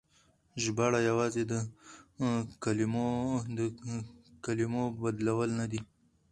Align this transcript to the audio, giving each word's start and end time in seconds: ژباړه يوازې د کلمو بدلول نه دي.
ژباړه 0.63 0.99
يوازې 1.09 1.43
د 1.51 1.53
کلمو 4.49 4.83
بدلول 5.01 5.49
نه 5.59 5.65
دي. 5.71 5.81